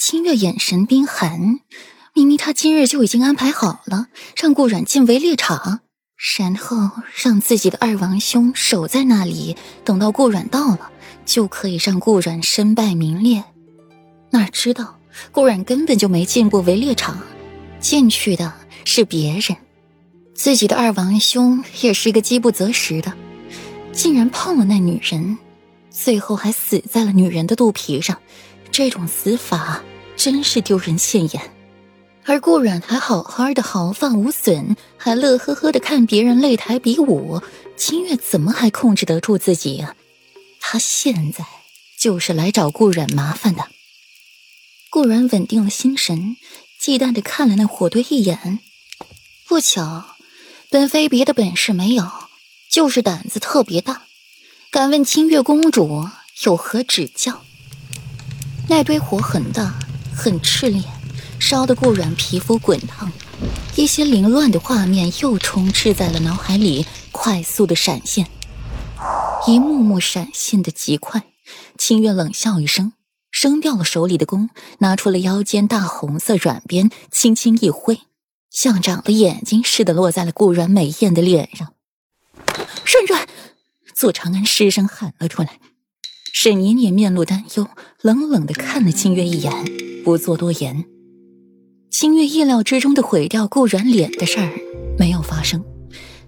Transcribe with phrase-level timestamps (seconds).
[0.00, 1.60] 清月眼神冰寒，
[2.14, 5.80] 明明他今日就已经安排好了，让顾阮进围猎场，
[6.38, 6.90] 然后
[7.22, 10.90] 让自己的二王兄守在那里，等到顾阮到了，
[11.26, 13.44] 就可以让顾阮身败名裂。
[14.30, 14.98] 哪知道
[15.32, 17.20] 顾阮根本就没进过围猎场，
[17.78, 18.54] 进去的
[18.86, 19.54] 是别人。
[20.34, 23.12] 自己的二王兄也是个饥不择食的，
[23.92, 25.36] 竟然碰了那女人，
[25.90, 28.16] 最后还死在了女人的肚皮上。
[28.72, 29.82] 这种死法
[30.22, 31.50] 真是丢人现眼。
[32.26, 37.40] 而顾阮还好好的，毫发无损，还乐呵呵的看别人擂台比武。
[37.74, 39.96] 清月怎么还控制得住自己呀？
[40.60, 41.46] 他现在
[41.98, 43.68] 就是来找顾阮麻烦的。
[44.90, 46.36] 顾阮稳定了心神，
[46.78, 48.58] 忌惮的看了那火堆一眼。
[49.48, 50.16] 不巧。
[50.68, 52.06] 本妃别的本事没有，
[52.70, 54.02] 就是胆子特别大，
[54.70, 56.06] 敢问清月公主
[56.42, 57.42] 有何指教？
[58.68, 59.74] 那堆火很大，
[60.14, 60.82] 很炽烈，
[61.38, 63.10] 烧得顾阮皮肤滚烫，
[63.76, 68.26] 一些凌乱的画面又充斥在了脑海里，快速的闪现，
[69.46, 71.24] 一幕幕闪现的极快。
[71.78, 72.92] 清月冷笑一声，
[73.30, 78.00] 扔掉了手里的弓，拿出了腰间大红色软鞭，轻轻一挥。
[78.50, 81.72] 像长了眼睛似的落在了顾阮美艳的脸上。
[82.84, 83.26] 顺顺，
[83.94, 85.58] 左长安失声喊了出来。
[86.32, 87.68] 沈年年面露担忧，
[88.02, 89.52] 冷冷的看了清月一眼，
[90.04, 90.84] 不做多言。
[91.90, 94.52] 清月意料之中的毁掉顾软脸的事儿
[94.98, 95.64] 没有发生，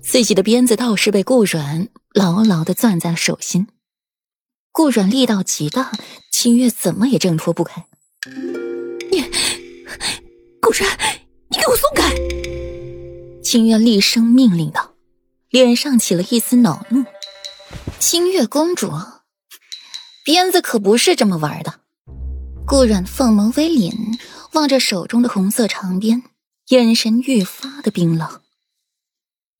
[0.00, 3.66] 自己的鞭子倒是被顾软牢牢的攥在了手心。
[4.72, 5.92] 顾软力道极大，
[6.30, 7.86] 清月怎么也挣脱不开。
[9.10, 9.24] 你，
[10.60, 10.98] 顾阮。
[11.50, 12.12] 你给我松开！
[13.42, 14.92] 清月厉声命令道，
[15.48, 17.06] 脸上起了一丝恼怒。
[17.98, 18.92] 清月公主，
[20.26, 21.80] 鞭子可不是这么玩的。
[22.68, 24.18] 顾阮凤眸微敛，
[24.52, 26.22] 望着手中的红色长鞭，
[26.68, 28.28] 眼神愈发的冰冷。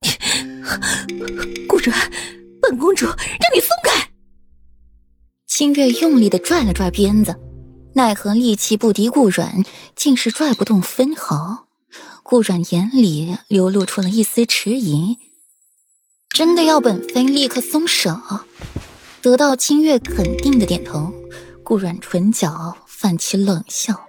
[1.67, 2.13] 顾阮，
[2.61, 3.17] 本公主让
[3.55, 4.11] 你松开！
[5.47, 7.35] 清月用力的拽了拽鞭子，
[7.95, 9.65] 奈何力气不敌顾阮，
[9.97, 11.67] 竟是拽不动分毫。
[12.23, 15.17] 顾阮眼里流露出了一丝迟疑，
[16.29, 18.21] 真的要本妃立刻松手？
[19.23, 21.11] 得到清月肯定的点头，
[21.69, 24.07] 顾阮唇角泛起冷笑，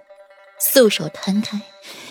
[0.58, 1.60] 素手摊开，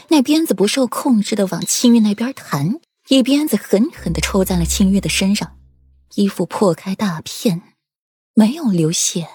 [0.10, 5.58] 那鞭子不受控制的往清月那边弹，一鞭子狠狠的抽在了清月的身上，
[6.14, 7.64] 衣服破开大片，
[8.36, 9.28] 没有流血，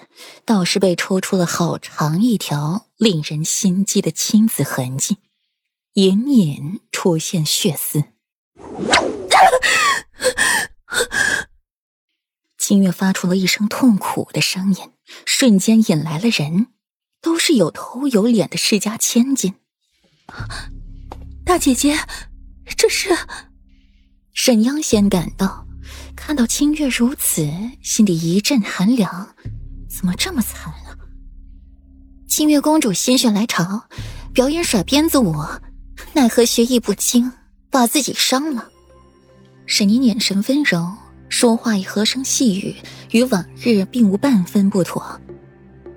[0.45, 5.17] 倒是被抽出了好长一条令人心悸的青紫痕迹。
[5.95, 8.05] 隐隐出现血丝，
[12.67, 14.89] 清月发出了一声痛苦的声音，
[15.23, 16.69] 瞬间引来了人，
[17.21, 19.53] 都是有头有脸的世家千金。
[21.45, 21.95] 大姐姐，
[22.75, 23.15] 这是
[24.33, 25.67] 沈央先赶到，
[26.15, 27.47] 看到清月如此，
[27.83, 29.35] 心里一阵寒凉，
[29.87, 30.97] 怎么这么惨啊？
[32.27, 33.87] 清月公主心血来潮，
[34.33, 35.35] 表演甩鞭子舞。
[36.13, 37.31] 奈何学艺不精，
[37.69, 38.71] 把自己伤了。
[39.67, 40.91] 沈宁眼神温柔，
[41.29, 42.75] 说话也和声细语，
[43.11, 45.19] 与往日并无半分不妥。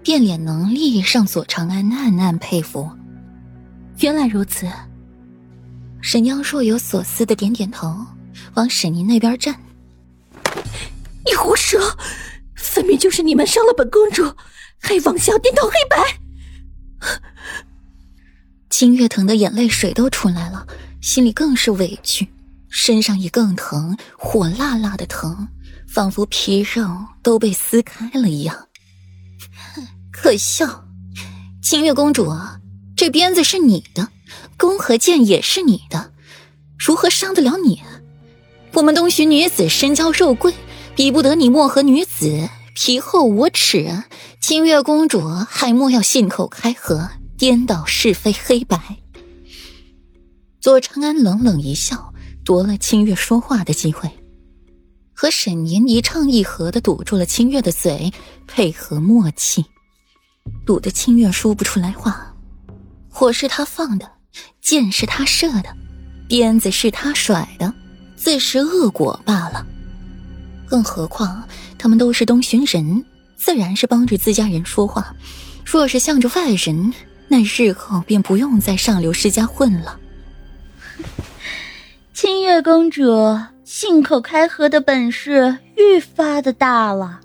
[0.03, 2.91] 变脸能力让左长安暗暗佩服。
[4.01, 4.67] 原来如此。
[6.01, 7.95] 沈娘若有所思的点点头，
[8.55, 9.55] 往沈宁那边站。
[11.27, 11.81] 你胡说！
[12.55, 14.33] 分明就是你们伤了本公主，
[14.81, 16.21] 还妄想颠倒黑白。
[18.69, 20.67] 金月疼的眼泪水都出来了，
[21.01, 22.29] 心里更是委屈，
[22.71, 25.49] 身上也更疼，火辣辣的疼，
[25.89, 26.87] 仿佛皮肉
[27.23, 28.69] 都被撕开了一样。
[30.13, 30.85] 可笑，
[31.63, 32.33] 清月公主，
[32.97, 34.09] 这鞭子是你的，
[34.57, 36.13] 弓和箭也是你的，
[36.79, 37.83] 如何伤得了你？
[38.75, 40.55] 我们东巡女子身娇肉贵，
[40.95, 44.05] 比不得你漠河女子皮厚无耻。
[44.41, 47.11] 清月公主还莫要信口开河。
[47.39, 48.97] 颠倒是非黑白。
[50.61, 52.13] 左长安冷冷一笑，
[52.49, 54.11] 夺了清月说话的机会，
[55.13, 58.11] 和沈年一唱一和的堵住了清月的嘴，
[58.47, 59.63] 配合默契，
[60.65, 62.35] 堵得清月说不出来话。
[63.11, 64.11] 火是他放的，
[64.63, 65.77] 箭是他射的，
[66.27, 67.71] 鞭子是他甩的，
[68.17, 69.67] 自食恶果罢了。
[70.67, 71.47] 更何况
[71.77, 73.05] 他们都是东巡人，
[73.37, 75.15] 自然是帮着自家人说话。
[75.67, 76.95] 若是向着外人，
[77.29, 80.01] 那日后便不用在上流世家混了。
[82.21, 87.21] 清月公主信口开河的本事愈发的大了。